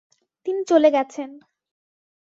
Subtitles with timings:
[0.45, 1.29] তিনি চলে গেছেন।